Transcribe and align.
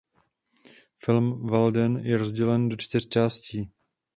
Film 0.97 1.47
"Walden" 1.47 1.97
je 2.03 2.17
rozdělen 2.17 2.69
do 2.69 2.75
čtyř 2.77 3.07
částí. 3.07 3.71